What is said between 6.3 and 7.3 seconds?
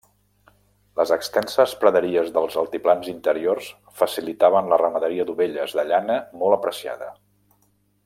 molt apreciada.